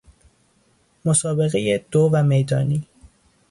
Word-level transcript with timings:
مسابقه 1.05 1.85
دو 1.91 2.09
و 2.13 2.23
میدانی 2.23 2.87